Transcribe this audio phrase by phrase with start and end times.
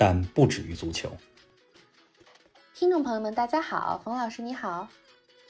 [0.00, 1.10] 但不止于足球。
[2.72, 4.88] 听众朋友们，大家好，冯老师你好，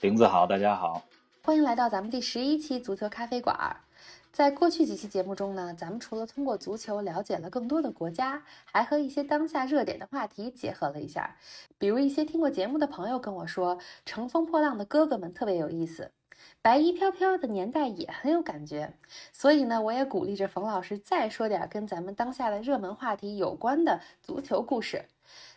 [0.01, 1.05] 林子好，大家好，
[1.45, 3.77] 欢迎来到咱们第十一期足球咖啡馆。
[4.33, 11.37] 在过去几期节目中呢，咱们除了通过足球了解了更多的国家，还和一些当下热点的话题结合了一下。
[11.79, 16.11] 比如一些听过节目的朋友跟我说，《乘风破浪的哥哥们》特别有意思，
[16.63, 18.93] 白衣飘飘的年代也很有感觉。
[19.33, 25.07] 所以呢，我也鼓励着冯老师再说点跟咱们当下的热门话题有关的足球故事。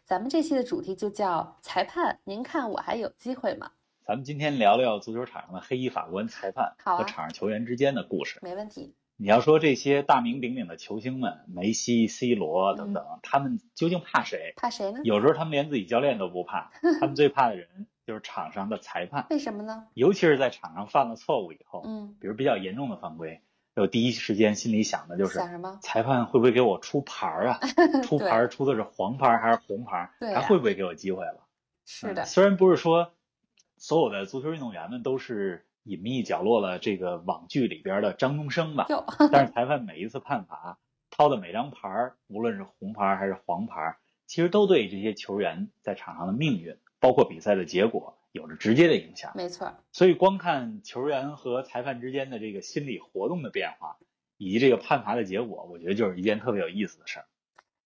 [0.03, 3.71] 咱们这期的主题就叫裁判，您看我还有机会吗？
[4.05, 8.39] 咱们今天聊聊足球场上的黑衣法官裁判和场上球员之间的故事。
[8.41, 8.93] 没问题。
[9.15, 14.53] 你要说这些大名鼎鼎的球星们，梅西、C 罗等等，他们究竟怕谁？
[14.57, 14.99] 怕谁呢？
[15.03, 19.87] 有时候他们连自己教练都不怕，他们最怕的人就是场上的裁判，为什么呢？
[19.93, 23.41] 尤其是在场上犯了错误以后，嗯，比如比较严重的犯规，
[23.75, 25.79] 我第一时间心里想的就是想什么？
[25.81, 27.59] 裁判会不会给我出牌儿啊？
[28.03, 30.09] 出牌儿出的是黄牌儿还是红牌儿？
[30.19, 31.45] 对啊还会不会给我机会了？
[31.85, 33.13] 是的嗯，虽然不是说
[33.77, 38.87] 所有的足球运动员们都是隐秘角落了这个网剧里边的张东升吧，
[39.31, 40.77] 但是裁判每一次判罚
[41.09, 49.29] 掏的每张牌儿，无论是红牌儿还是黄牌儿，其实都对这些球员在场上的命运，包括比赛的结果有着直接的影响。
[49.35, 49.69] 没错。
[49.91, 53.97] 所以光看球员和裁判之间的这个心理活动的变化，
[54.37, 57.25] 以及这个判罚的结果，我觉得就是一件特别有意思的事儿。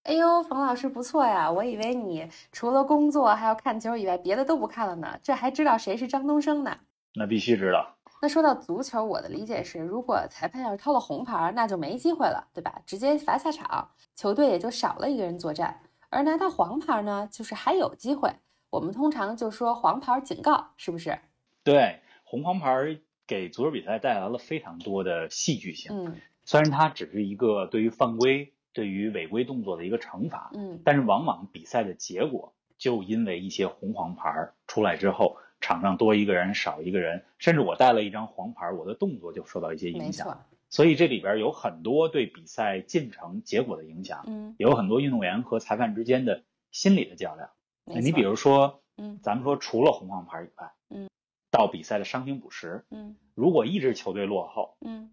[0.04, 1.52] 哎呦，冯老师不错呀！
[1.52, 5.20] 我以为你除了工作还要看球以外，别的都不看了呢。
[5.24, 6.78] 这还知道谁是张东升呢？
[7.16, 12.80] 那必须知道，那说到足球，我的理解是，如果裁判要是掏了红牌，那就没机会了，对吧？
[12.86, 15.82] 直接罚下场，球队也就少了一个人作战。
[16.10, 18.32] 而拿到黄牌呢，就是还有机会。
[18.70, 21.18] 我们通常就说黄牌警告，是不是？
[21.64, 25.92] 对红黄牌儿给足球比赛带来了非常多的戏剧性。
[25.96, 40.26] 嗯虽然它只是一个对于犯规、对于违规动作的一个惩罚，嗯，但是往往比赛的结果就因为一些红黄牌儿出来之后，场上多一个人少一个人，甚至我带了一张黄牌儿，我的动作就受到一些影响。
[40.26, 40.38] 错。
[40.70, 47.50] 所以这里边有很多对比赛进程结果的影响，嗯，也有很多运动员和裁判之间的心理的较量。
[47.88, 49.20] 你比如说，嗯。
[49.24, 51.10] 咱们说除了红黄牌以外，嗯，
[51.50, 53.16] 到比赛的伤停补时，嗯。
[53.34, 55.12] 如果一支球队落后，嗯。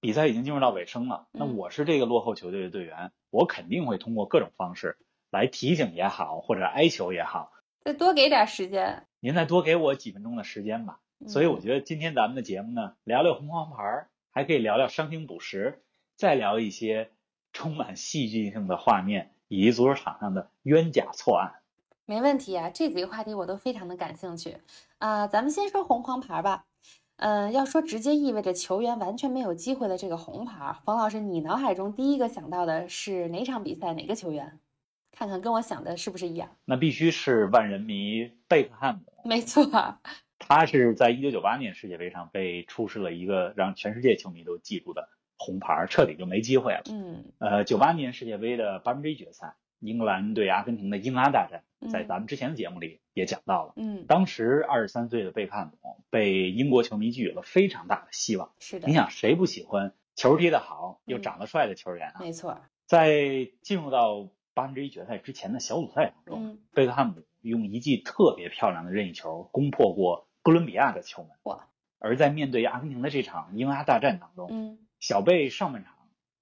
[0.00, 1.56] 比赛已经进入到尾声了，那嗯。
[1.56, 4.96] 我是这个落后球队的队员，我肯定会通过各种方式
[5.30, 7.52] 来提醒也好，或者哀求也好，
[7.84, 9.06] 再多给点时间。
[9.20, 11.00] 您再多给我几分钟的时间吧。
[11.26, 15.82] 所以我，觉得今天咱们的节目呢，聊聊红黄牌儿，还可以聊聊伤停补时，
[16.16, 17.10] 再聊一些
[17.52, 21.60] 充满戏剧性的画面以及足球场上的冤假错案。
[22.08, 24.56] 没问题啊，这几个话题我都非常的感兴趣
[24.96, 26.64] 啊、咱们先说红黄牌吧。
[27.16, 34.58] 嗯、要说直接意味着球员完全没有机会的这个红牌，冯老师，你脑海中第一个想到的是哪场比赛哪个球员？
[35.12, 36.48] 看看跟我想的是不是一样？
[36.64, 39.66] 那必须是万人迷贝克汉姆，没错，
[40.38, 46.84] 他是在一九九八年世界杯上被出示了一个让全世界球迷都记住的红牌，彻底就没机会了。
[46.90, 53.72] 嗯呃，九八年世界杯的八分之一决赛，英格兰对阿根廷的英拉大战，在咱们之前的节目里也讲到了。
[53.76, 58.52] 嗯，当时二十三岁的贝克汉姆被英国球迷寄予了非常大的希望。
[58.58, 62.16] 是的你，想，谁不喜欢球踢得好又嗯长得帅的球员啊？
[62.20, 71.30] 没错，在进入到八分之一决赛之前的小组赛当中，嗯贝克汉姆用一记特别漂亮的任意球攻破过哥伦比亚的球门。
[71.44, 71.68] 哇！
[72.00, 75.94] 而在面对阿根廷的这场英拉大战当中，嗯小贝上半场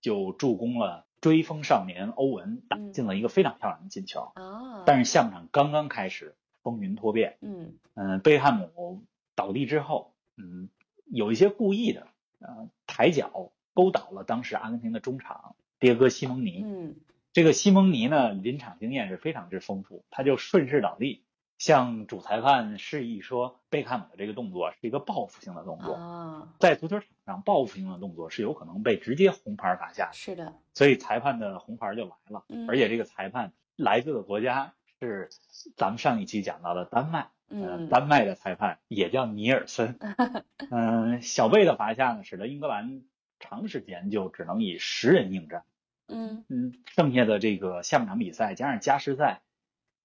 [0.03, 4.31] 就助攻了追风少年欧文，打进了一个非常漂亮的进球。
[4.37, 7.37] 哦，但是下半场刚刚开始，风云突变。
[7.41, 9.03] 嗯嗯、贝克汉姆
[9.35, 10.69] 倒地之后，嗯，
[11.11, 12.07] 有一些故意的，
[12.39, 16.63] 呃，抬脚勾倒了当时阿根廷的中场迭戈西蒙尼。
[16.65, 16.95] 嗯
[17.33, 21.25] 这个西蒙尼呢，临场经验是非常之丰富，他就顺势倒地，
[21.59, 25.95] 向主裁判示意说，贝克汉姆的这个动作是一个报复性的动作。
[25.95, 32.45] 啊，在足球场上，报复性的动作是有可能被直接红牌罚下的，是的，所以裁判的红牌就来了。
[32.49, 35.31] 嗯而且这个裁判来自的国家是
[35.77, 39.99] 咱们上一期讲到的丹麦，呃，嗯丹麦的裁判也叫尼尔森。
[40.71, 43.03] 嗯、小贝的罚下呢，使得英格兰
[43.39, 45.65] 长时间就只能以十人应战。
[46.09, 49.41] 嗯嗯，剩下的这个下半场比赛加上加时赛，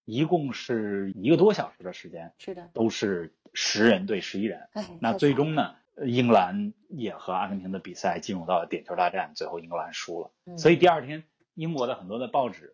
[0.05, 4.67] 一共是一个多小时的时间，是的，都是十人对十一人。
[4.73, 10.31] 哎，那最终呢，呃英格兰也和阿根廷的比赛进入到了点球大战，最后英格兰输了。
[10.45, 12.73] 嗯所以第二天，英国的很多的报纸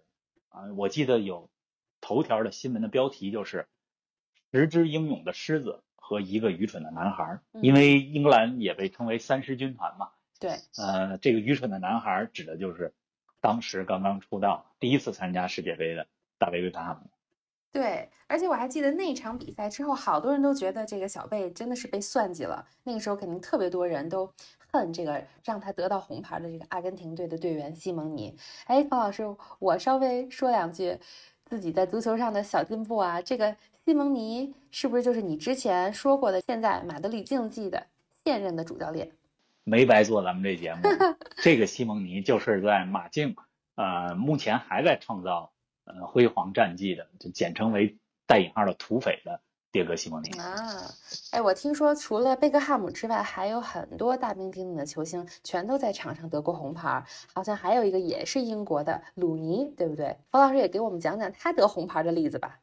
[0.50, 1.50] 啊，我记得有
[2.02, 3.68] 头条的新闻的标题就是
[4.54, 10.10] “十只英勇的狮子和一个愚蠢的男孩儿”，嗯因为英格兰也被称为三狮军团嘛。
[10.40, 12.94] 对，呃，这个愚蠢的男孩儿指的就是
[13.42, 16.08] 当时刚刚出道、第一次参加世界杯的
[16.38, 17.10] 大卫·贝克汉姆。
[17.78, 22.66] 对，而且我还记得那场比赛之后，好多人都觉得这个小贝真的是被算计了。
[22.84, 24.28] 那个时候肯定特别多人都
[24.72, 28.36] 恨这个让他得到红牌的这个阿根廷队的队员西蒙尼。
[28.66, 29.24] 哎，方老师，
[29.60, 30.98] 我稍微说两句
[31.46, 33.22] 自己在足球上的小进步啊。
[33.22, 37.86] 这个西蒙尼是不是就是你之前说过的，现在马德里竞技的
[38.26, 39.12] 现任的主教练？
[39.64, 40.82] 没白做咱们这节目。
[41.44, 43.36] 这个西蒙尼就是在马竞，
[43.76, 45.52] 呃，目前还在创造
[45.88, 49.40] 呃辉煌战绩的，就简称为带引号的土匪的
[49.72, 50.30] 迭戈西蒙尼。
[50.40, 50.56] 啊，
[51.32, 60.18] 哎，我听说除了贝克汉姆之外，还有很多大名鼎鼎的球星全都在场上得过红牌儿，好像还有一个也是英国的鲁尼，对不对？
[60.32, 62.60] 冯老师也给我们讲讲他得红牌的例子吧。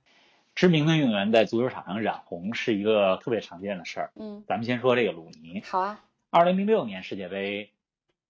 [0.55, 4.13] 知名的运动员在足球场上染红是一个特别常见的事儿。
[4.15, 6.01] 嗯，咱们先说这个鲁尼，好啊，
[6.31, 7.73] 二零零六年世界杯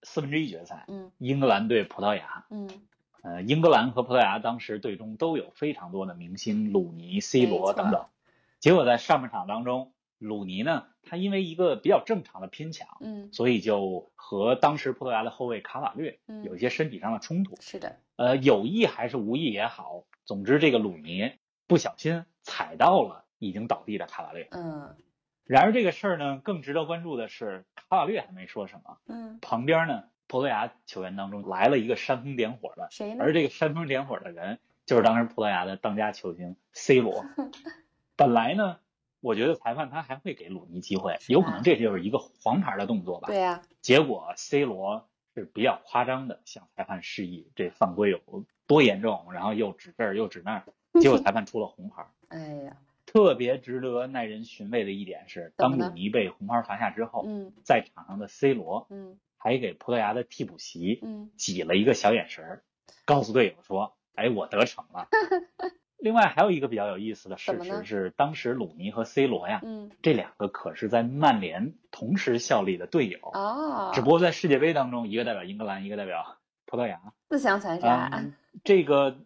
[0.02, 2.44] 四分之一决赛，嗯英格兰对葡萄牙。
[2.48, 2.68] 嗯，
[3.24, 8.04] 呃，英格兰和葡萄牙当时队中都有非常多的明星，鲁尼、C 罗等等。
[8.60, 17.56] 结果在上半场当中，鲁尼呢，他因为一个比较正常的拼抢，嗯所以就和当时葡萄牙的后卫卡瓦略嗯有一些身体上的冲突。
[17.60, 21.32] 是的，呃，有意还是无意也好，总之这个鲁尼
[21.66, 24.48] 不小心踩到了已经倒地的卡瓦略。
[24.50, 24.94] 嗯
[25.46, 30.04] 然而这个事儿呢，更值得关注的是，卡瓦略还没说什么，嗯，旁边呢，
[30.34, 33.22] 葡萄牙球员当中来了一个煽风点火的，谁呢？
[33.22, 37.24] 而这个煽风点火的人就是当时葡萄牙的当家球星 C 罗。
[38.18, 38.80] 本来呢，
[39.20, 43.28] 我觉得裁判他还会给鲁尼机会，有可能这就是一个黄牌的动作吧。
[43.28, 48.18] 对呀、结果 C 罗是比较夸张的向裁判示意这犯规有
[48.66, 50.64] 多严重，然后又指这儿又指那儿，
[51.00, 52.04] 结果裁判出了红牌。
[52.26, 52.76] 哎呀，
[53.06, 62.62] 特别值得耐人寻味的一点是，当鲁尼被红牌罚下之后，嗯在场上的 C 罗嗯还给葡萄牙的替补席嗯，挤了一个小眼神儿，
[63.04, 65.06] 告诉队友说：“哎，我得逞了。
[66.00, 77.12] ”另外还有一个比较有意思的事实是，当时鲁尼和 C 罗呀，嗯这两个可是在曼联同时效力的队友，哦，只不过在世界杯当中，一个代表英格兰，一个代表葡萄牙。
[77.28, 78.08] 自相残杀。
[78.14, 78.32] 嗯，
[78.64, 79.18] 这个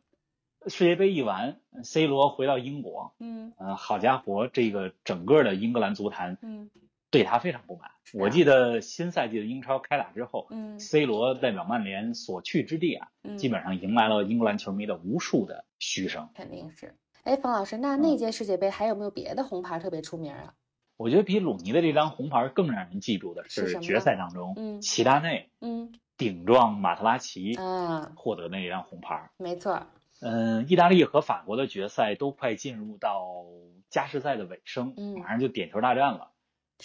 [0.67, 6.71] 世界杯一完，C 罗回到英国，嗯嗯、好家伙，这个整个的英格兰足坛嗯
[7.11, 7.91] 对他非常不满。
[8.15, 16.29] 我记得新赛季的英超开打之后嗯，C 罗代表曼联所去之地啊，嗯，基本上迎来了英格兰球迷的无数的嘘声。
[16.35, 16.95] 肯定是。
[17.25, 20.55] 哎，冯老师，那嗯那届世界杯还有没有别的红牌特别出名啊？
[20.97, 29.31] 我觉得比鲁尼的这张红牌更让人记住的是决赛当中，嗯齐达内嗯顶撞马特拉齐啊，获得的那张红牌。
[29.37, 29.87] 没错。
[30.21, 33.45] 嗯，意大利和法国的决赛都快进入到
[33.91, 36.33] 加时赛的尾声，嗯马上就点球大战了。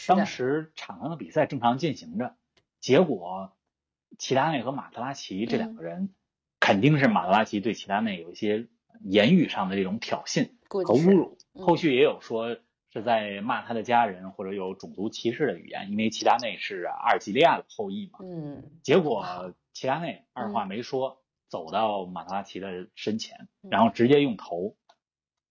[0.07, 2.35] 当时场上的比赛正常进行着，
[2.79, 3.53] 结果
[4.17, 6.13] 齐达内和马特拉齐这两个人，
[6.59, 8.67] 肯定是马特拉齐对齐达内有一些
[9.03, 11.37] 言语上的这种挑衅和侮辱。
[11.53, 11.65] 嗯。
[11.65, 12.57] 后续也有说
[12.91, 18.19] 是在骂他的家人，或者有种族歧视的语言，因为齐达内是阿尔及利亚的后裔嘛。
[18.23, 18.63] 嗯。
[18.81, 23.69] 结果齐达内二话没说，走到马特拉齐的身前，嗯。
[23.69, 24.75] 然后直接用头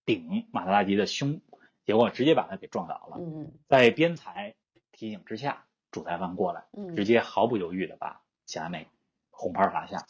[0.05, 1.41] 顶马特拉齐的胸，
[1.85, 3.17] 结果直接把他给撞倒了。
[3.19, 4.55] 嗯在边裁
[4.91, 8.87] 提醒之下，主裁判过来，嗯，直接毫不犹豫的把齐达内
[9.29, 10.05] 红牌罚下。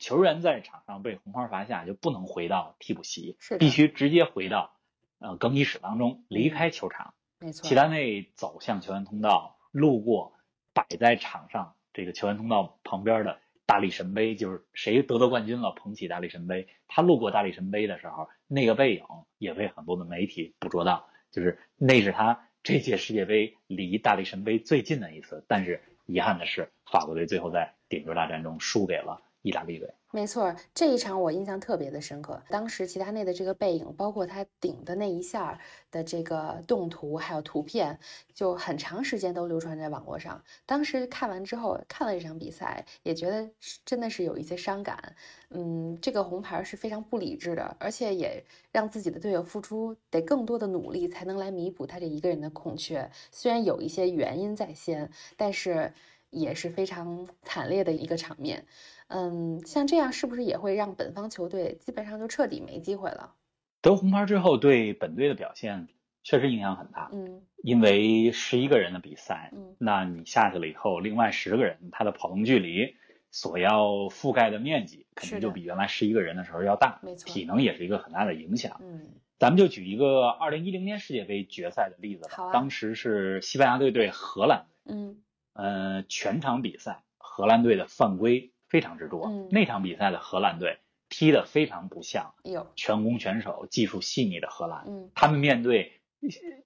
[0.00, 4.76] 球员在场上被红牌罚下，就不能回到替补席，是必须直接回到
[5.18, 7.14] 呃更衣室当中，离开球场。
[7.40, 7.68] 没错。
[7.68, 10.34] 齐达内走向球员通道，路过
[10.72, 16.68] 摆在场上这个球员通道旁边的大力神杯，就是谁得到冠军了，捧起大力神杯。
[16.86, 19.04] 他路过大力神杯的时候，那个背影
[19.36, 25.44] 也被很多的媒体捕捉到，就是那是他这届世界杯离大力神杯最近的一次。
[25.48, 29.92] 但是遗憾的是，法国队最后在点球大战中输给了意大利队。
[30.10, 32.42] 没错，这一场我印象特别的深刻。
[32.48, 37.98] 当时齐达内的这个背影，包括他顶的那一下的这个动图，还有图片，
[38.32, 40.42] 就很长时间都流传在网络上。
[40.64, 43.50] 当时看完之后，看了这场比赛，也觉得
[43.84, 45.14] 真的是有一些伤感。
[45.50, 48.42] 嗯，这个红牌是非常不理智的，而且也
[48.72, 53.10] 让自己的队友付出得更多的努力，才能来弥补他这一个人的空缺。
[53.30, 55.92] 虽然有一些原因在先，但是
[56.30, 58.64] 也是非常惨烈的一个场面。
[59.08, 63.34] 嗯，像这样是不是也会让本方球队基本上就彻底没机会了？
[63.82, 65.88] 得红牌之后，对本队的表现
[66.22, 67.10] 确实影响很大。
[67.12, 72.94] 嗯因为十一个人的比赛，嗯那你下去了以后，另外十个人他的跑动距离
[73.32, 78.80] 所要覆盖的面积肯定就比原来十一个人的时候要大，没错体能也是一个很大的影响。
[78.80, 85.22] 嗯咱们就举一个二零一零年世界杯决赛的例子吧，好啊当时是西班牙队对荷兰队，嗯
[85.52, 96.00] 呃，全场比赛荷兰队的犯规非常之多，嗯那场比赛的荷兰队踢得非常不像有全攻全守、技术细腻的荷兰，嗯他们面对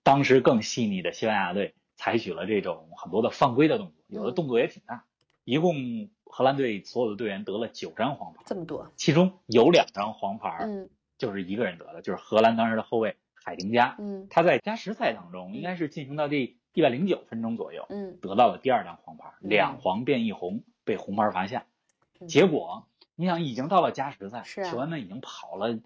[0.03, 5.05] 当时更细腻的西班牙队，采取了这种很多的犯规的动作，有的嗯动作也挺大。
[5.45, 13.97] 一共荷兰队所有的队员得了九张黄牌，这么多，其中有两张黄牌嗯就是一个人得的，就是荷兰当时的后卫海廷加。
[13.99, 21.67] 嗯他在加时赛当中，应该是进行到第一百零九分钟左右，嗯得到了第二张黄牌，嗯两黄变一红，被红牌罚下。
[22.23, 25.79] 嗯结果你想，已经到了加时赛，球员们已经跑了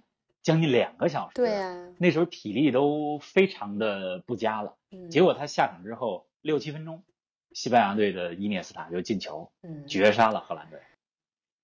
[0.42, 4.76] 将近两个小时，对呀那时候体力都非常的不佳了。
[4.90, 7.02] 嗯结果他下场之后六七分钟，
[7.52, 10.80] 西班牙队的伊涅斯塔就进球，嗯绝杀了荷兰队。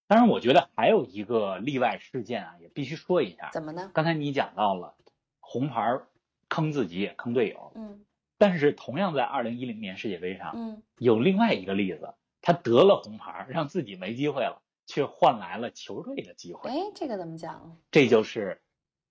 [0.08, 3.50] 当然，我觉得还有一个例外事件啊，也必须说一下。
[3.52, 3.90] 怎么呢？
[3.94, 4.94] 刚才你讲到了
[5.40, 6.00] 红牌
[6.48, 8.04] 坑自己也坑队友，嗯
[8.36, 14.62] 但是同样在二零一零年世界杯上，嗯有另外一个例子，他得了红牌，让自己没机会了，
[14.92, 16.68] 却换来了球队的机会。
[16.68, 17.78] 哎，这个怎么讲？
[17.90, 18.61] 这就是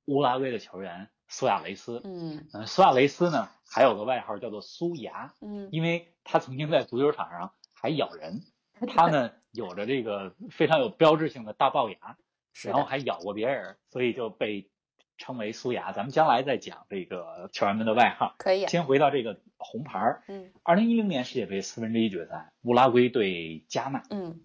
[0.05, 2.01] 乌拉圭的球员苏亚雷斯。
[2.03, 8.41] 嗯嗯，苏亚雷斯呢还有个外号叫做苏牙，嗯因为他曾经在足球场上还咬人。
[8.87, 12.15] 他呢有着这个非常有标志性的大龅牙，
[12.53, 14.69] 是然后还咬过别人，所以就被
[15.17, 15.93] 称为苏牙。
[15.93, 18.35] 咱们将来再讲这个球员们的外号。
[18.37, 20.23] 可以，先回到这个红牌儿。
[20.27, 24.03] 嗯二零一零年世界杯四分之一决赛，乌拉圭对加纳。
[24.11, 24.41] 嗯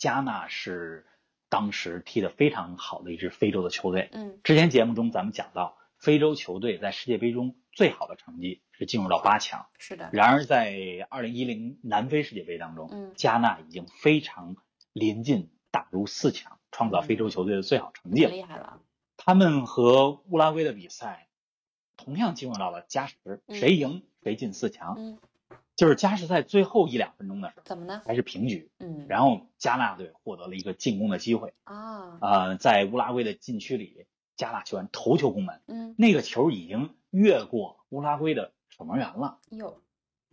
[0.00, 1.06] 加纳是
[1.50, 4.08] 当时踢得非常好的一支非洲的球队。
[4.12, 9.66] 嗯之前节目中咱们讲到，非洲球队在世界杯中最好的成绩是进入到八强。
[9.78, 14.56] 是的，然而在二零一零南非世界杯当中，嗯加纳已经非常
[14.94, 18.24] 临近打入四强，创造非洲球队的最好成绩。
[18.24, 18.80] 厉害了，
[19.18, 21.28] 他们和乌拉圭的比赛
[21.98, 24.94] 同样进入到了加时，嗯谁赢谁进四强。
[24.96, 25.20] 嗯，
[25.80, 28.02] 就是加时赛最后一两分钟的时候怎么呢？
[28.04, 31.54] 还是平局，嗯，然后加纳队获得了一个进攻的机会。
[31.64, 34.04] 啊，呃，在乌拉圭的禁区里，
[34.36, 39.80] 加纳球员头球攻门，嗯那个球已经越过乌拉圭的守门员了，哟，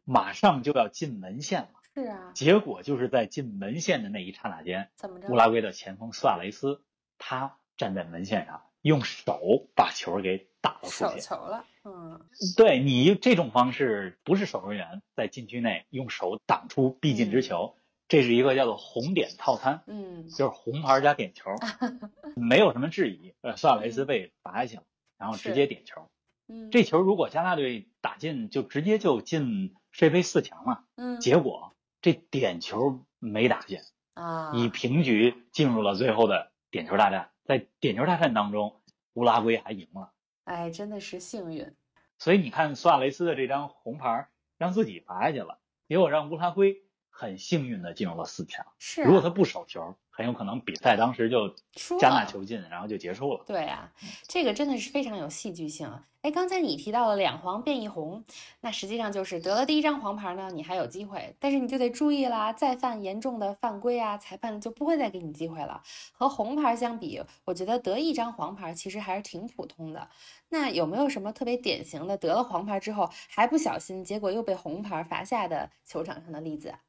[0.03, 1.69] 马上就要进门线了。
[1.93, 5.29] 是啊，结果就是在进门线的那一刹那间，怎么着？
[5.29, 6.81] 乌拉圭的前锋苏亚雷斯，
[7.17, 11.17] 他站在门线上，用手把球给打了出手。
[11.17, 12.19] 球了，嗯
[12.57, 17.77] 对你这种方式，不是守门员在禁区内用手挡出必进之球，
[18.09, 21.51] 这是一个叫做红点套餐，嗯就是红牌加点球，
[22.35, 23.33] 没有什么质疑。
[23.41, 24.83] 呃，苏亚雷斯被罚下去了，
[25.17, 26.09] 然后直接点球。
[26.47, 30.83] 嗯，这球如果加纳队打进，就直接就进世界杯四强了。
[30.95, 33.79] 嗯结果这点球没打进，
[34.13, 37.31] 啊，以平局进入了最后的点球大战。
[37.45, 38.81] 在点球大战当中，
[39.13, 40.11] 乌拉圭还赢了。
[40.47, 41.69] 哎，真的是幸运，
[42.17, 46.83] 所以你看，苏亚雷斯的这张红牌让自己罚下去了，结果让乌拉圭
[47.17, 48.63] 很幸运的进入了四强。
[48.77, 53.43] 是、啊，如果他不守球，很有可能比赛当时就输加纳球进，然后就结束了。
[53.47, 53.91] 对啊，
[54.27, 56.03] 这个真的是非常有戏剧性啊！
[56.21, 58.23] 哎，刚才你提到了两黄变一红，
[58.61, 65.81] 那实际上就是得了第一张黄牌呢，你还有机会，但是你就得注意啦，再犯严重的犯规啊，裁判就不会再给你机会了。
[66.11, 70.07] 和红牌相比，我觉得得一张黄牌其实还是挺普通的。
[70.49, 76.79] 那有没有什么特别典型的得了黄牌之后还不小心，结果又被红牌罚下的球场上的例子啊？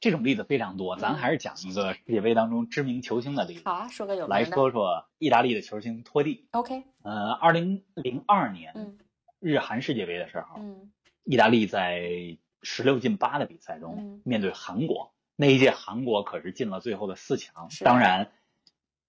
[0.00, 3.62] 这种例子非常多，咱嗯还是讲一个世界杯当中知名球星的例子。
[3.64, 4.44] 好啊，说个有名来。
[4.44, 6.48] 说说意大利的球星托蒂。
[6.52, 8.98] OK，呃，二零零二年嗯
[9.38, 10.90] 日韩世界杯的时候，嗯
[11.24, 17.68] 意大利在十六进八的比赛中嗯面对韩国，那一届韩国可是进了最后的四强。
[17.84, 18.32] 当然，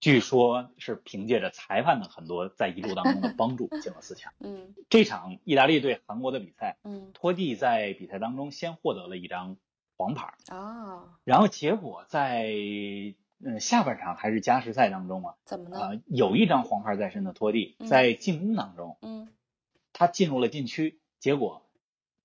[0.02, 4.34] 据说是凭借着裁判的很多在一 路当中的帮助进了四强。
[4.42, 9.56] 嗯这场意大利对韩国的比赛，嗯托蒂在比赛当中先获得了一张
[10.02, 12.52] 黄牌，哦，然后结果在
[13.44, 15.80] 嗯下半场还是加时赛当中啊，怎么呢？
[15.80, 19.32] 呃，有一张黄牌在身的托蒂嗯在进攻当中，嗯
[19.94, 21.70] 他进入了禁区，结果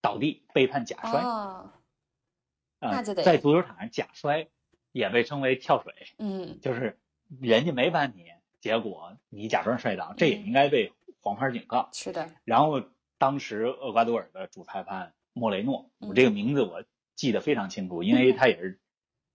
[0.01, 1.21] 倒地被判假摔。
[1.21, 1.71] 哦，
[2.81, 4.49] 呃那就得在足球场上假摔
[4.93, 6.99] 也被称为跳水，嗯就是
[7.41, 8.25] 人家没把你，
[8.61, 11.91] 结果你假装摔倒，这也嗯应该被黄牌警告。
[11.93, 12.83] 是的，然后
[13.19, 16.85] 当时厄瓜多尔的主裁判莫雷诺，嗯我这个名字我
[17.17, 18.79] 记得非常清楚，因为他也是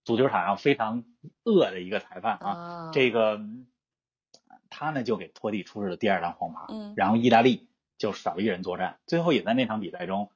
[0.04, 1.04] 足球场上非常
[1.44, 2.48] 恶的一个裁判啊。
[2.48, 3.66] 啊，这个嗯
[4.70, 10.30] 他呢就给托蒂出示了第二张黄牌，嗯然后意大利就少一人作战，最后也在那场比赛中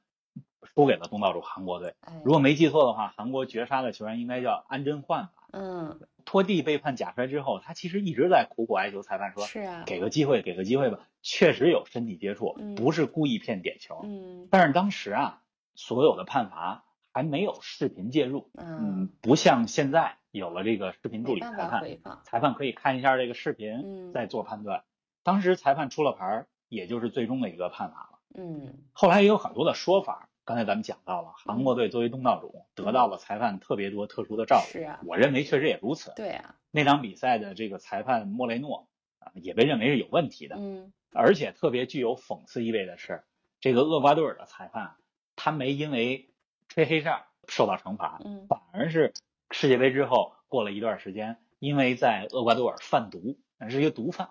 [0.61, 1.95] 输给了东道主韩国队。
[2.01, 5.31] 哎如果没记错的话，韩国绝杀的球员应该叫安贞焕吧。
[5.53, 11.07] 嗯托蒂被判假摔之后，他其实一直在苦苦哀求裁判说是啊，给个机会，给个机会吧。
[11.21, 14.01] 确实有身体接触嗯，不是故意骗点球。
[14.03, 15.41] 嗯但是当时啊，
[15.73, 16.83] 所有的判罚
[17.17, 21.81] 还没有视频介入，嗯嗯，不像现在有了这个视频助理裁判，
[22.23, 24.83] 裁判可以看一下这个视频，嗯再做判断。
[25.23, 28.19] 当时裁判出了牌，也就是最终的一个判罚了。
[28.35, 34.71] 嗯后来也有很多的说法，刚才咱们讲到了，韩国队作为东道主，得到了裁判特别多特殊的照顾。
[34.73, 36.13] 是啊，我认为确实也如此。
[36.15, 40.57] 对啊，那场比赛的这个裁判莫雷诺啊，也被认为是有问题的。
[40.59, 43.23] 嗯而且特别具有讽刺意味的是，
[43.59, 44.97] 这个厄瓜多尔的裁判，
[45.35, 46.29] 他没因为
[46.67, 49.13] 吹黑哨受到惩罚，嗯反而是
[49.51, 53.37] 世界杯之后过了一段时间，因为在厄瓜多尔贩毒，
[53.69, 54.29] 是一个毒贩，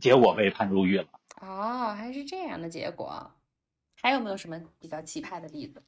[0.00, 1.06] 结果被判入狱了。
[1.40, 3.32] 哦，还是这样的结果。
[4.02, 5.82] 还有没有什么比较奇葩的例子？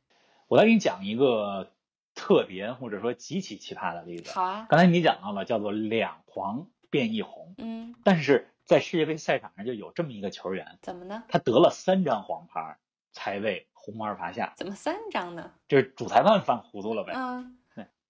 [0.49, 1.73] 我来给你讲一个
[2.15, 4.31] 特别或者说极其奇葩的例子。
[4.33, 11.25] 好啊，刚才你讲到了，叫做两黄变一红，嗯，但是在世界杯赛场上就有这么一个球员，怎么呢？
[11.29, 12.77] 他得了三张黄牌
[13.13, 15.53] 才被红牌罚下，怎么三张呢？
[15.69, 17.13] 就是主裁判犯糊涂了呗。
[17.17, 17.59] 嗯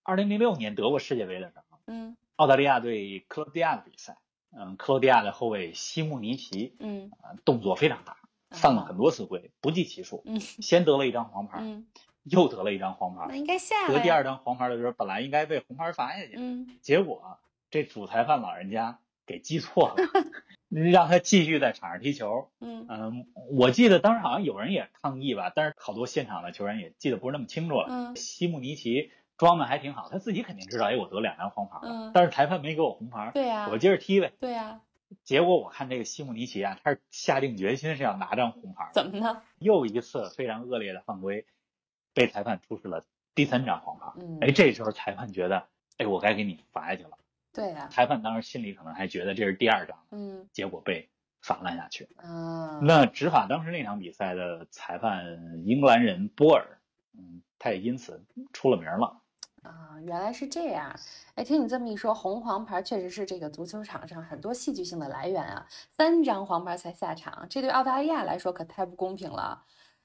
[0.04, 4.16] 二零零六年德国世界杯的时候，嗯澳大利亚对克罗地亚的比赛，
[4.50, 8.16] 嗯，克罗地亚的后卫西穆尼奇嗯啊动作非常大，
[8.50, 10.24] 犯了很多次规，不计其数。
[10.26, 11.86] 嗯先得了一张黄牌，嗯，
[12.24, 13.26] 又得了一张黄牌。
[13.28, 13.94] 那应该下了。
[13.94, 17.38] 得第二张黄牌的时候，本来应该被红牌罚下去，嗯结果
[17.70, 19.96] 这主裁判老人家给记错了，
[20.90, 22.50] 让他继续在场上踢球。
[22.60, 27.86] 嗯嗯，我记得当时好像有人也抗议吧，但是好多现场的球员也记得不是那么清楚了。
[27.88, 34.32] 嗯西姆尼奇装的还挺好，他自己肯定知道，哎，我得两张黄牌了，嗯但是裁判没给我红牌，对呀我接着踢呗。
[34.40, 34.80] 对呀，
[35.24, 39.42] 结果我看这个西姆尼奇啊，他是下定决心是要拿张红牌，怎么呢？
[39.58, 41.46] 又一次非常恶劣的犯规，
[42.14, 43.04] 被裁判出示了
[43.34, 44.12] 第三张黄牌。
[44.20, 45.66] 嗯哎，这时候裁判觉得，
[45.98, 47.10] 哎，我该给你罚下去了。
[47.52, 51.08] 对呀，裁判当时心里可能还觉得这是第二张，嗯结果被
[51.40, 52.08] 罚了下去。
[52.16, 56.78] 啊，那执法当时那场比赛的裁判英格兰人波尔，
[57.18, 59.20] 嗯，他也因此出了名了。
[59.62, 60.98] 啊，原来是这样。
[61.36, 65.66] 哎，听你这么一说，红黄牌确实是这个足球场上很多戏剧性的来源啊。
[65.90, 69.62] 三张黄牌才下场，这对澳大利亚来说可太不公平了。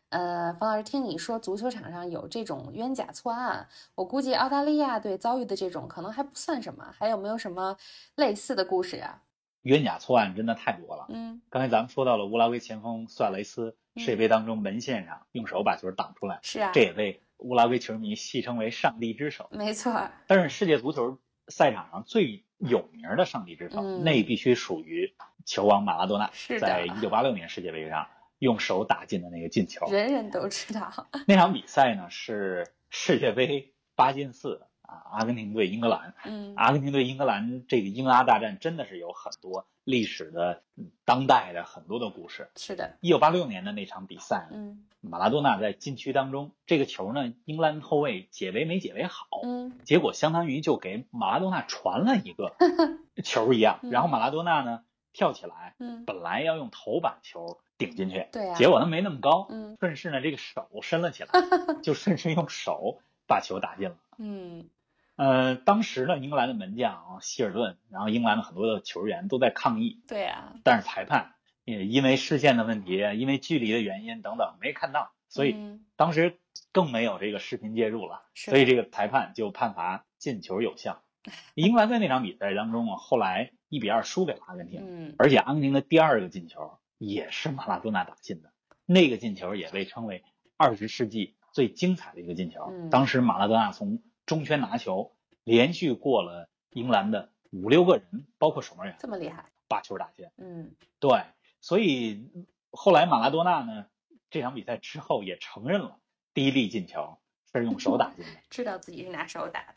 [0.09, 7.75] 呃，方老师，听你说足球场上有这种冤假错案，我估计澳大利亚队遭遇的这种可能还不算什么，还有没有什么
[8.15, 9.21] 类似的故事啊？
[9.63, 11.07] 冤假错案真的太多了。
[11.09, 20.09] 嗯刚才咱们说到了乌拉圭前锋苏亚雷斯嗯世界杯当中门线上用手把球挡出来，是啊这，也被乌拉圭球迷戏称为“上帝之手没错，”。
[20.25, 21.17] 但是世界足球
[21.49, 28.07] 赛场上最有名的上帝之手，嗯那必须属于球王马拉多纳是在一九八六年世界杯上
[28.39, 29.85] 用手打进的那个进球。
[29.91, 30.91] 人人都知道。
[31.25, 36.13] 那场比赛呢是世界杯八进四啊，阿根廷对英格兰。
[36.25, 42.49] 嗯阿根廷对英格兰这个英阿大战真的是有很多历史的、嗯当代的很多的故事。
[42.57, 52.55] 是的，一九八六年的那场比赛，嗯马拉多纳在禁区当中，这个球呢，英格兰后卫解围没解围好，嗯结果相当于就给马拉多纳传了一个
[53.23, 53.79] 球一样。
[53.83, 61.29] 嗯然后马拉多纳呢跳起来，嗯本来要用头把球顶进去，对啊结果他没那么高，嗯顺势呢这个手伸了起来，
[61.83, 63.97] 就顺势用手把球打进了。
[64.17, 64.69] 嗯
[65.15, 71.33] 呃，当时呢，英格兰的门将啊希尔顿，然后英格兰的很多的球员都在抗议，对啊，但是裁判
[71.65, 76.37] 也因为视线的问题，因为距离的原因等等没看到，所以嗯当时
[76.71, 81.01] 更没有这个视频介入了，是所以这个裁判就判罚进球有效。
[81.55, 88.51] 英格兰在那场比赛当中啊，后来一比二输给了阿根廷，嗯而且阿根廷的第二个进球也是马拉多纳打进的，
[88.85, 90.23] 那个进球也被称为
[90.57, 92.67] 二十世纪最精彩的一个进球。
[92.71, 100.27] 嗯当时马拉多纳从中圈拿球，连续过了英格兰的五六个人，包括守门员，这么厉害，把球打进。
[100.37, 101.23] 嗯对，
[101.61, 102.29] 所以
[102.71, 103.85] 后来马拉多纳呢，
[104.29, 105.99] 这场比赛之后也承认了
[106.33, 107.19] 第一粒进球
[107.53, 109.75] 是用手打进的， 知道自己是拿手打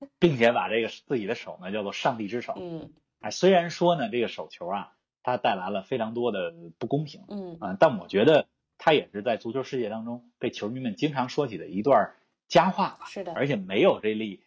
[0.00, 2.54] 的，并且把这个自己的手呢叫做上帝之手。
[2.56, 4.92] 嗯哎，虽然说呢这个手球啊，
[5.30, 8.46] 它带来了非常多的不公平，嗯啊、但我觉得
[8.78, 12.14] 它也是在足球世界当中被球迷们经常说起的一段
[12.46, 13.06] 佳话吧。
[13.06, 14.42] 是的，而且没有这粒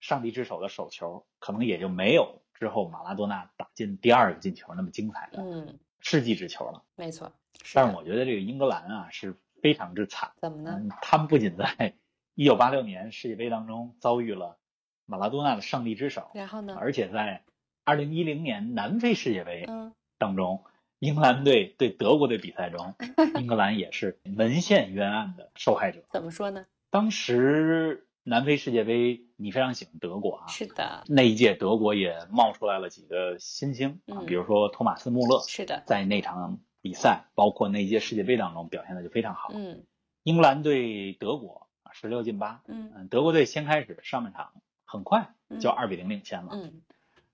[0.00, 6.84] 上帝之手的手球，可能也就没有之后马拉多纳打进第二个进球那么精彩的嗯世纪之球了。
[6.94, 10.78] 没错，是但是我觉得这个英格兰啊是非常之惨，怎么呢？
[10.80, 11.94] 嗯，他们不仅在
[12.34, 14.58] 一九八六年世界杯当中遭遇了
[15.06, 16.76] 马拉多纳的上帝之手，然后呢？
[16.78, 17.42] 而且在
[17.84, 20.64] 二零一零年南非世界杯嗯当中，
[20.98, 22.94] 英格兰队对德国队比赛中，
[23.38, 26.02] 英格兰也是文献冤案的受害者。
[26.12, 26.66] 怎么说呢？
[26.90, 39.50] 当时南非世界杯，你非常喜欢德国啊，是的，那一届德国也冒出来了几个新星啊，嗯比如说托马斯穆勒，是的，在那场比赛，包括那一届世界杯当中表现的就非常好。
[39.54, 39.84] 嗯
[40.24, 44.52] 英格兰对德国十六进八，嗯嗯，德国队先开始上半场
[44.84, 46.82] 很快嗯就二比零领先了，嗯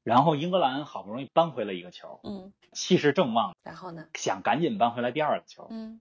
[0.05, 4.07] 然后英格兰好不容易扳回了一个球，嗯，气势正旺，然后呢？
[4.15, 5.67] 想赶紧扳回来第二个球。
[5.71, 6.01] 嗯，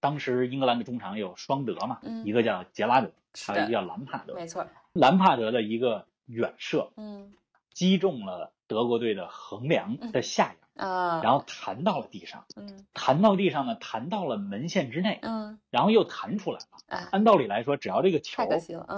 [0.00, 3.12] 当时英格兰的中场有双德嘛，嗯一个叫杰拉德，
[3.46, 4.34] 还有一个叫兰帕德。
[4.34, 7.32] 没错，兰帕德的一个远射嗯
[7.72, 16.66] 击中了德国队的横梁的下沿，啊，然后弹到了地上，嗯弹到地上呢，弹到了门线之内，嗯然后又弹出来了。
[16.88, 18.42] 啊，按道理来说，只要这个球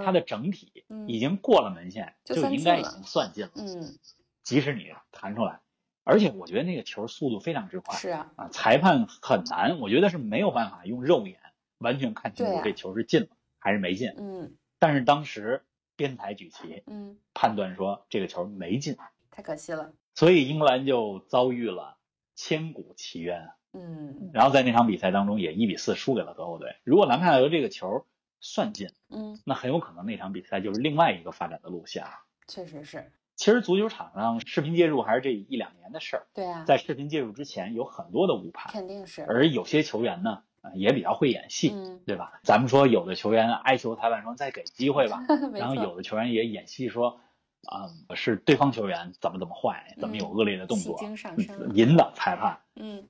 [0.03, 3.51] 它的整体嗯已经过了门线，就应该已经算进了。
[3.57, 3.99] 嗯
[4.47, 5.59] 即使你弹出来，
[6.05, 11.41] 而且我觉得那个球速度非常之快是啊，啊，裁判很难，我觉得是没有办法用肉眼
[11.79, 13.29] 完全看清楚这球是进了
[13.59, 14.15] 还是没进。
[14.17, 15.65] 嗯但是当时
[15.97, 18.97] 边裁举旗嗯，判断说这个球没进，
[19.33, 21.97] 太可惜了，所以英格兰就遭遇了
[22.37, 23.51] 千古奇冤。
[23.73, 26.77] 嗯然后在那场比赛当中也一比四输给了德国队。
[26.85, 28.07] 如果兰帕德这个球
[28.39, 32.11] 算进，嗯，那很有可能那场比赛就是另外一个发展的路线了。
[32.47, 42.41] 确实是，其实足球场上视频介入还是这一两年的事儿，对啊，在视频介入之前有很多的误判，肯定是，而有些球员呢呃也比较会演戏，嗯，对吧？
[42.43, 47.21] 咱们说有的球员哀求裁判说再给机会吧， 然后，有的球员也演戏说。
[47.69, 53.09] 啊、是对方球员怎么怎么坏，怎么有恶劣的动作，上身了，引导裁判嗯，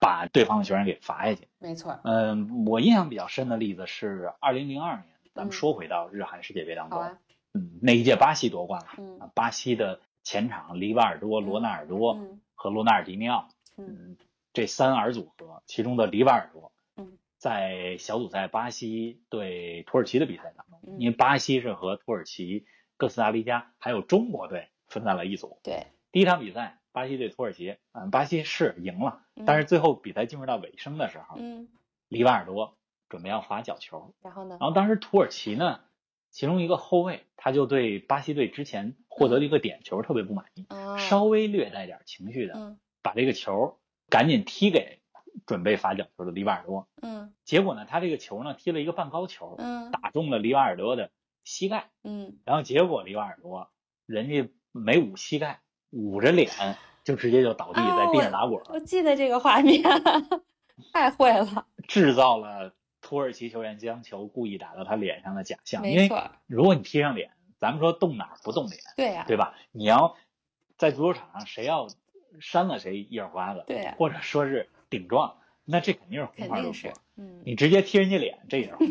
[0.00, 1.46] 把对方的球员给罚下去。
[1.60, 5.04] 没错，嗯，我印象比较深的例子是二零零二年，
[5.34, 7.00] 咱嗯们说回到日韩世界杯当中，
[7.54, 9.18] 嗯，那一届巴西夺冠了，嗯。
[9.20, 12.40] 啊巴西的前场里瓦尔多、罗纳尔多嗯。
[12.54, 13.86] 和罗纳尔迪尼奥，嗯。
[13.88, 14.16] 嗯，
[14.52, 21.00] 这三儿组合，其中的里瓦尔多，嗯，在小组赛巴西对土耳其的比赛当中，嗯。
[21.00, 29.44] 因为巴西是和土耳其、哥斯达黎加还有中国队分在了一组，对，第一场比赛巴西对土耳其，嗯，巴西是赢了，嗯。
[29.46, 31.68] 但是最后比赛进入到尾声的时候，嗯，
[32.08, 32.76] 里瓦尔多
[33.08, 34.56] 准备要罚角球，然后呢？
[34.60, 35.80] 然后当时土耳其呢，
[36.32, 45.00] 其中一个后卫他就对巴西队之前获得的一个点球特别不满意，啊，稍微略带点情绪的嗯把这个球赶紧踢给
[45.46, 47.34] 准备罚角球的里瓦尔多，嗯。
[47.44, 51.10] 结果呢，他这个球呢踢了一个半高球，嗯打中了里瓦尔多的
[51.44, 53.70] 膝盖，嗯，然后结果里瓦尔多
[54.06, 56.50] 人家没捂膝盖，捂着脸
[57.04, 59.82] 就直接就倒地啊在地上打滚儿，我记得这个画面，
[60.94, 62.72] 太会了，制造了
[63.12, 65.86] 土耳其球员将球故意打到他脸上的假象。
[65.86, 66.08] 因为，
[66.46, 69.54] 如果你贴上脸，咱们说动哪儿不动脸，对呀，对吧？
[69.70, 70.16] 你要
[70.78, 71.88] 在足球场上谁要
[72.40, 77.42] 扇了谁一耳刮子，对呀，或者说是顶撞，那这肯定是红牌入波。，嗯。
[77.44, 78.86] 你直接踢人家脸，这也是红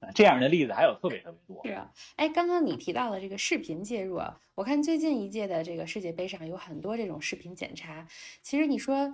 [0.00, 0.12] 牌。
[0.16, 1.72] 这样的例子还有特别特别多是。
[1.72, 8.06] 啊，哎，刚刚你提到的这个视频介入啊，我看最近一届的这个世界杯上有很多这种视频检查。
[8.40, 9.12] 其实你说，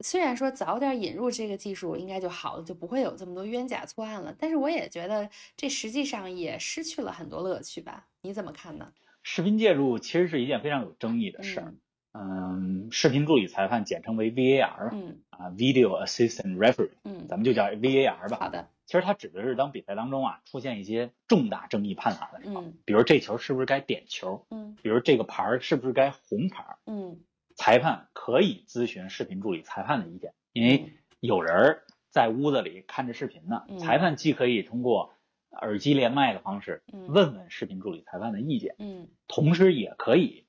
[0.00, 8.06] 虽然说早点引入这个技术应该就好了，就不会有这么多冤假错案了，但是我也觉得这实际上也失去了很多乐趣吧？
[8.22, 8.92] 你怎么看呢？
[9.22, 11.74] 视频介入其实是一件非常有争议的事儿。
[12.16, 18.36] 嗯，视频助理裁判简称为 VAR 嗯啊，Video Assistant Referee，嗯，咱们就叫 VAR 吧。
[18.38, 27.18] 好的，其实它指的是当比赛当中啊出现一些重大争议判罚的时候，嗯比如这球是不是该点球，嗯比如这个牌儿是不是该红牌，嗯
[27.54, 30.92] 裁判可以咨询视频助理裁判的意见，因为嗯。
[31.20, 33.78] 有人儿在屋子里看着视频呢，嗯。
[33.78, 35.14] 裁判既可以通过
[35.52, 37.08] 耳机连麦的方式嗯。
[37.08, 39.08] 问问视频助理裁判的意见，嗯。
[39.28, 40.46] 同时也可以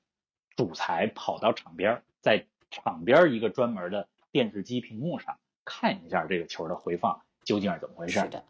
[0.56, 8.20] 主裁跑到场边，在场边一个专门的电视机屏幕上看一下这个球的回放究竟是怎么回事。
[8.20, 8.44] 是的，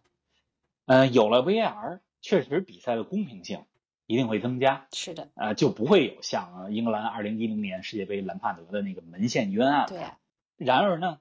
[0.86, 3.64] 嗯，有了 VAR，确实比赛的公平性
[4.06, 9.86] 一定会增加，是的，呃，就不会有像英格兰二零一零年世界杯兰帕德的那个门线冤案。
[9.88, 10.18] 对呀，
[10.56, 11.18] 然而呢，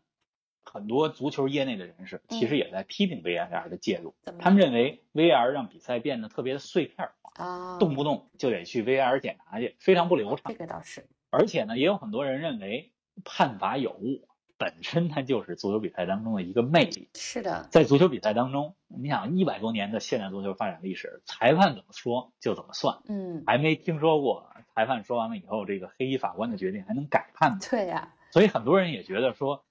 [0.64, 2.58] 很多足球业内的人士其实嗯。
[2.58, 10.54] 也在批评 VAR 的介入，他们认为 VAR 让比赛变得特别的碎片化，啊，动不动就得去 VAR 检查去，非常不流畅这。
[10.54, 12.94] 个倒是，而且呢，也有很多人认为
[13.24, 17.10] 判罚有误本身它就是足球比赛当中的一个魅力。
[17.14, 27.68] 是的，在足球比赛当中，你想一百多年的现代足球发展历史，裁判怎么说就怎么算，嗯，还没听说过裁判说完了以后，这个黑衣法官的决定还能改判的。
[27.70, 29.66] 对呀，所以很多人也觉得说，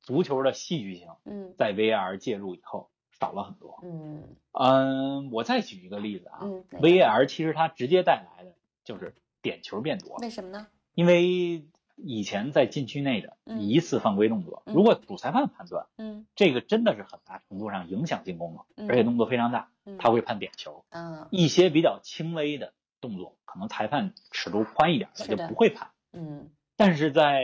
[0.00, 3.80] 足球的戏剧性嗯在 VAR 介入以后少了很多。
[3.82, 4.22] 嗯
[4.52, 8.52] 嗯，我再举一个例子啊嗯，VAR 其实它直接带来的
[8.84, 10.16] 就是点球变多。
[10.18, 10.66] 为什么呢？
[10.94, 11.64] 因为
[12.04, 14.74] 以前在禁区内的一次犯规动作，嗯。
[14.74, 16.26] 如果主裁判判断嗯。
[16.34, 18.88] 这个真的是很大程度上影响进攻了，嗯。
[18.88, 20.84] 而且动作非常大，嗯，他会判点球。
[20.90, 21.26] 嗯。
[21.30, 25.90] 一些比较轻微的动作，可能裁判尺度宽一点的是的就不会判。
[26.12, 26.50] 嗯。
[26.76, 27.42] 但是在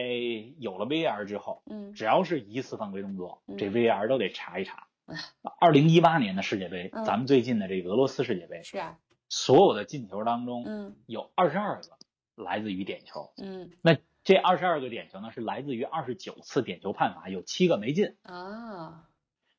[0.59, 1.93] 有了 VAR 之后，嗯。
[1.93, 3.57] 只要是一次犯规动作，嗯。
[3.57, 5.17] 这 VAR 都得查一查哎。
[5.61, 7.05] 二零一八年的世界杯，嗯。
[7.05, 10.97] 咱们最近的这个俄罗斯世界杯，是啊，所有的进球当中嗯。
[11.07, 11.89] 有二十二个
[12.37, 13.33] 来自于点球。
[13.37, 13.71] 嗯。
[13.83, 19.05] 那这二十二个点球呢，是来自于二十九次点球判罚，有七个没进，啊，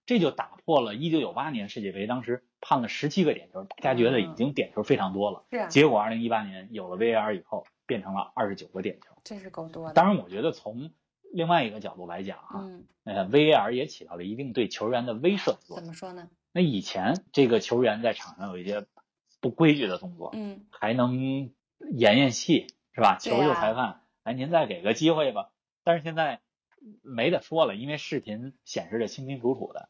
[0.05, 5.45] 这就打破了一九九八年世界杯当时判了十七个点球，大家觉得已经点球非常多了。
[5.51, 9.15] 是啊，结果二零一八年有了 VAR 以后，变成了二十九个点球。
[9.23, 9.93] 这是够多的。
[9.93, 10.91] 当然，我觉得从
[11.31, 15.85] 另外一个角度来讲啊，嗯，呃，VAR 也起到了一定对球员的威慑作用怎。
[15.85, 16.29] 么说呢？
[16.51, 18.87] 那以前这个球员在场上有一些
[19.41, 21.51] 不规矩的动作，嗯还能
[21.91, 23.17] 演演戏，是吧？
[23.19, 25.51] 求求裁判，哎，您再给个机会吧。
[25.83, 26.41] 但是现在
[27.01, 29.87] 没得说了，因为视频显示的清清楚楚的。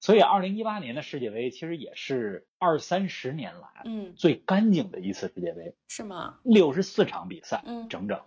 [0.00, 6.38] 所以，二零一八年的世界杯其实也是二三十年来嗯，最干净的一次世界杯，是吗？
[6.44, 8.20] 六十四场比赛，嗯整整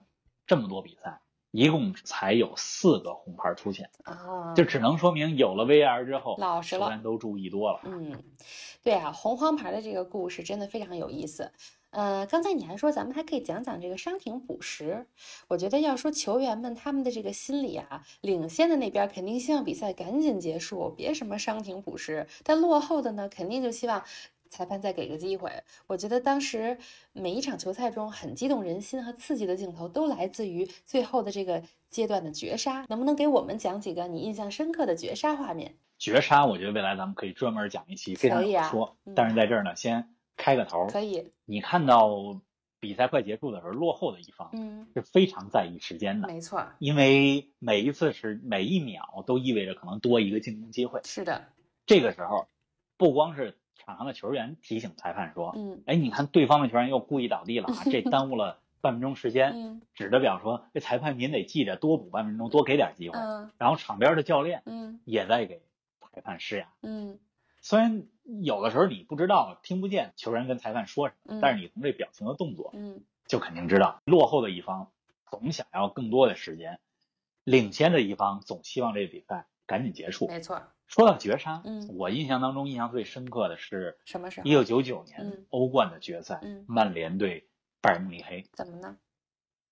[0.45, 1.21] 这么多比赛，
[1.51, 7.79] 一共才有四个红牌出现，啊，就只能说明有了 VAR 之后，老实了球员都注意多了。
[7.85, 8.21] 嗯，
[8.83, 11.53] 对啊，红黄牌的这个故事真的非常有意思。
[11.91, 15.05] 呃，刚才你还说咱们还可以讲讲这个伤停补时。
[15.47, 24.03] 我觉得要说球员们他们的这个心理啊，领先的那边肯定希望比赛赶紧结束，别什么伤停补时；但落后的呢，肯定就希望
[24.49, 25.51] 裁判再给个机会。
[25.87, 26.77] 我觉得当时
[27.13, 32.85] 每一场球赛中很激动人心和刺激的镜头，都来自于最后的这个阶段的绝杀。
[32.87, 35.75] 能不能给我们讲几个你印象深刻的绝杀画面？
[35.99, 38.95] 绝杀，我觉得未来咱们可以专门讲一期，非常可以啊说。
[39.05, 40.87] 嗯但是在这儿呢，先开个头。
[40.87, 42.41] 可以，你看到
[42.79, 51.01] 比赛快结束的时候，落后的一方嗯，是非常在意时间的，没错儿，因为每一次是每一秒都意味着可能多一个进攻机会。
[51.03, 51.47] 是的，
[51.85, 52.47] 这个时候，
[52.97, 63.19] 不光是场上的球员提醒裁判说嗯：“哎，你看对方的球员又故意倒地了啊， 这耽误了半分钟时间。”嗯指着表说：“这裁判您得记着多补半分钟，多给点机会。
[63.19, 65.61] 嗯然后场边的教练嗯也在给
[66.11, 66.73] 裁判施压。
[66.81, 67.19] 嗯
[67.61, 68.03] 虽然
[68.43, 74.91] 有的时候你不知道、听不见球员跟裁判说什么，嗯但是你从这表情和动作嗯就肯定知道，落后的一方
[75.29, 76.79] 总想要更多的时间，
[77.43, 80.27] 领先的一方总希望这个比赛赶紧结束。
[80.27, 84.45] 没错，说到绝杀，嗯我印象当中印象最深刻的是什么时候？
[84.45, 87.47] 一九九九年嗯欧冠的决赛，嗯曼联对
[87.79, 88.97] 拜仁慕尼黑，怎么呢？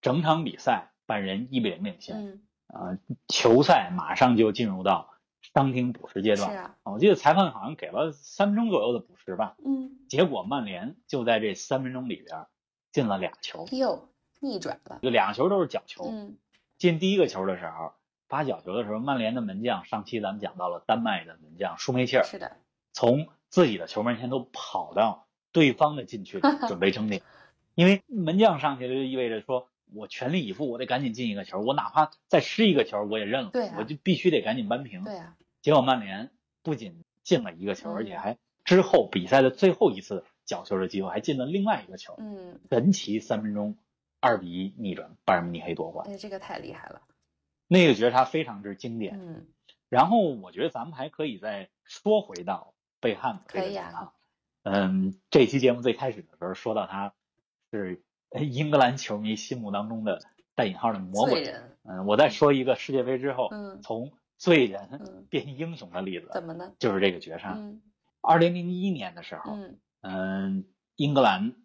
[0.01, 5.11] 整场比赛拜仁一比零领先，嗯，呃，球赛马上就进入到
[5.53, 6.51] 伤停补时阶段。
[6.51, 12.45] 是啊，我记得裁判好像给了三分钟左右的补时吧，嗯，结果曼联就在这三分钟里边
[12.91, 14.09] 进了俩球，哟，
[14.39, 16.05] 逆转了，就两个球都是角球。
[16.09, 16.37] 嗯。
[16.77, 17.91] 进第一个球的时候，
[18.29, 22.55] 发角球的时候，曼联的门将上期咱们讲到了丹麦的门将舒梅切尔，是的，
[22.93, 27.21] 从自己的球门前都跑到对方的禁区里 准备争顶，
[27.75, 35.03] 因为门将上去就意味着说我全力以赴，我得赶紧进一个球，我哪怕再失一个球我也认了，对啊我就必须得赶紧扳平。
[35.03, 36.31] 对啊，结果曼联
[36.63, 43.77] 不仅进了一个球，嗯而且还之后比赛的最后一次角球的机会还进了另外一个球，嗯，神奇三分钟
[44.19, 47.01] 二比一逆转拜仁慕尼黑夺冠，哎，这个太厉害了，
[47.67, 49.19] 那个绝杀非常之经典。
[49.19, 49.47] 嗯
[49.89, 54.13] 然后我觉得咱们还可以再说回到贝汉姆这个可以啊人啊，
[54.61, 57.15] 嗯，这期节目最开始的时候说到他
[57.71, 58.03] 是
[58.39, 60.19] 英格兰球迷心目当中的
[60.55, 61.41] 带引号的魔鬼。
[61.41, 66.73] 人，嗯，我再说一个世界杯之后，嗯从罪人嗯， 变英雄的例子，怎么呢？
[66.79, 67.53] 就是这个绝杀。
[67.57, 67.81] 嗯
[68.21, 70.65] 二零零一年的时候，嗯嗯，
[70.97, 71.55] 英格兰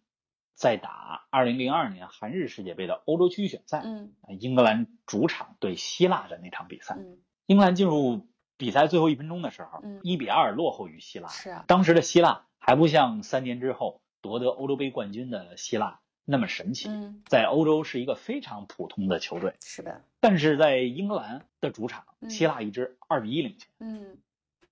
[0.54, 11.28] 在打二零零二年韩日世界杯的欧洲区选赛，嗯英格兰主场对希腊的那场比赛，嗯，英格兰进入比赛最后一分钟的时候嗯，一比二落后于希腊。
[11.28, 19.54] 是啊，当时的希腊还不像三年之后夺得欧洲杯冠军的希腊那么神奇，嗯，在欧洲是一个非常普通的球队。
[19.60, 23.68] 是的，但是在英格兰的主场，嗯希腊一支二比一领先。
[23.78, 24.18] 嗯，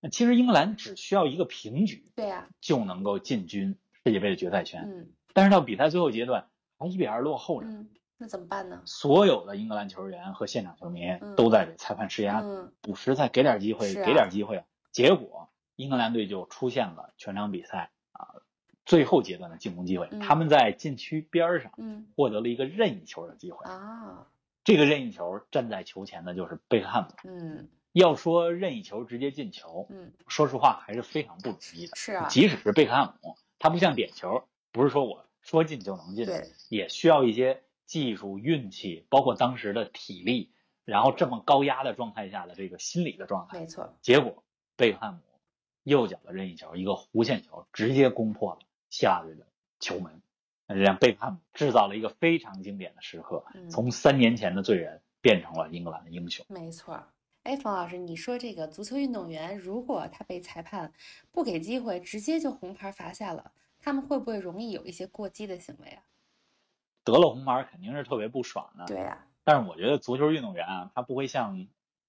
[0.00, 6.46] 那其实英格兰只需要一个平局对呀，就能够进军世界杯的决赛圈，嗯但是到比赛最后阶段
[6.78, 7.66] 还一比二落后着。
[7.68, 7.88] 嗯，
[8.18, 8.82] 那怎么办呢？
[8.86, 14.64] 所有的英格兰球员和现场球迷嗯都在给裁判施压，嗯补时再给点机会，啊给点机会啊！
[14.90, 18.28] 结果英格兰队就出现了全场比赛啊
[18.84, 23.64] 最后阶段的进攻机会，嗯他们在禁区边儿上嗯获得了一个任意球的机会。
[23.70, 24.26] 啊，
[24.64, 27.10] 这个任意球站在球前的就是贝克汉姆。
[27.24, 31.94] 嗯要说任意球直接进球，嗯，说实话还是非常不容易的。
[31.94, 40.52] 是啊，即使是贝克汉姆，他不像点球，不是说我说进就能进，对，也需要一些技术、运气，包括当时的体力，
[40.86, 43.60] 然后这么高压的状态下的这个心理的状态。
[43.60, 44.42] 没错，结果
[44.74, 45.20] 贝克汉姆
[45.82, 48.60] 右脚的任意球，一个弧线球，直接攻破了
[48.92, 49.46] 希腊队的
[49.80, 50.22] 球门，
[50.66, 56.44] 让贝克汉姆制造了一个非常经典的时刻，嗯从三年前的罪人变成了英格兰的英雄。
[56.48, 57.02] 没错。
[57.44, 60.92] 哎，冯老师，你说这个足球运动员，如果他被裁判
[61.32, 63.50] 不给机会，直接就红牌罚下了，
[63.80, 66.02] 他们会不会容易有一些过激的行为啊？
[67.02, 71.66] 得了红牌肯定是特别不爽的，对呀、但是我觉得足球运动员啊，他不会像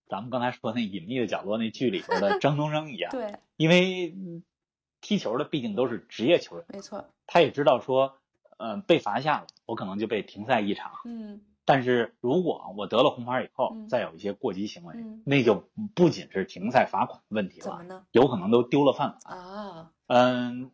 [0.08, 4.44] 咱们刚才说那隐秘的角落那剧里边的张东升一样， 对，因为嗯
[5.04, 8.18] 踢球的毕竟都是职业球员，没错，他也知道说，
[8.58, 10.94] 嗯、被罚下了，我可能就被停赛一场。
[11.06, 15.64] 嗯但是如果我得了红牌以后，嗯再有一些过激行为，嗯那就
[15.94, 18.06] 不仅是停赛罚款的问题了？
[18.12, 19.38] 有可能都丢了饭碗。
[19.38, 20.72] 啊，嗯，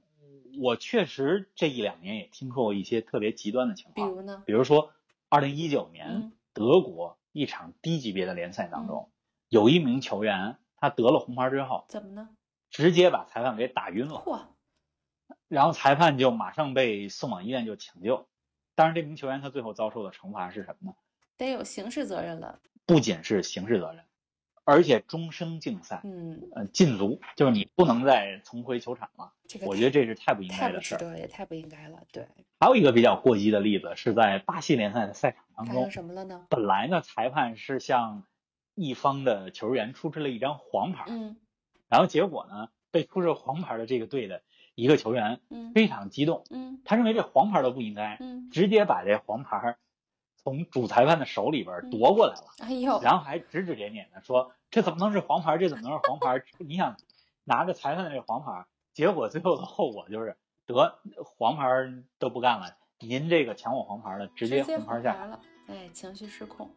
[0.60, 4.44] 我确实这一两年也听说过一些特别极端的情况，比如呢？
[4.46, 4.92] 比如说
[5.28, 9.10] 二零一九年、嗯德国一场低级别的联赛当中，
[9.48, 12.30] 有一名球员他得了红牌之后，怎么呢？
[12.70, 14.42] 直接把裁判给打晕了，嚯，
[15.48, 18.28] 然后裁判就马上被送往医院就抢救。
[18.76, 20.96] 当然，这名球员他最后遭受的惩罚是什么呢？
[21.38, 22.60] 得有刑事责任了。
[22.86, 24.04] 不仅是刑事责任，
[24.64, 29.34] 而且终生禁赛，嗯，呃，禁足，就是你不能再重回球场了。
[29.48, 30.98] 这个我觉得这是太不应该的事儿。
[30.98, 32.04] 不值得，也太不应该了。
[32.12, 32.28] 对，
[32.60, 36.46] 还有一个比较过激的例子是在巴西联赛的赛场当中，什么了呢？
[36.50, 38.24] 本来呢裁判是向
[38.76, 41.36] 一方的球员出示了一张黄牌，嗯
[41.90, 44.42] 然后结果呢被出示黄牌的这个队的
[44.76, 49.76] 一个球员嗯非常激动，嗯他认为这黄牌都不应该，嗯，直接把这黄牌
[50.38, 52.46] 从主裁判的手里边嗯夺过来了。
[52.60, 55.58] 哎呦，然后还指指点点的说：“这怎么能是黄牌？
[55.58, 56.44] 这怎么能是黄牌？
[56.60, 56.96] 你想
[57.44, 61.66] 拿着裁判的这黄牌，结果最后的后果就是得黄牌
[62.20, 65.26] 都不干了，您这个抢我黄牌的，直接红牌下来。
[65.26, 66.70] 了，哎，情绪失控。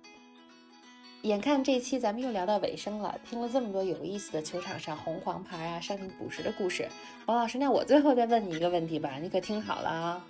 [1.23, 6.89] 眼看这期咱们又聊到尾声了，听了这么多有意思的球场上红黄牌啊、伤停补时的故事，
[7.27, 10.25] 王老师，那我最后再问你一个问题吧，你可听好了啊。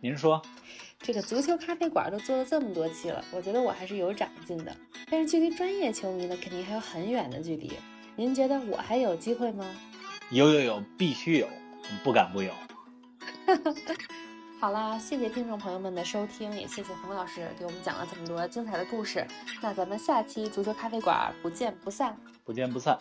[0.00, 0.40] 您说
[1.00, 4.76] 这个足球咖啡馆都做了这么多期了，我觉得我还是有长进的，
[5.10, 7.72] 但是距离专业球迷呢，肯定还有很远的距离。
[8.14, 9.66] 您觉得我还有机会吗？
[10.30, 11.48] 有有有，必须有，
[12.04, 12.52] 不敢不有。
[14.64, 19.22] 好啦，谢谢听众朋友们的收听，也谢谢冯老师给我们讲了这么多精彩的故事。
[19.60, 22.16] 那咱们下期足球咖啡馆不见不散。
[22.46, 22.98] 不见不散。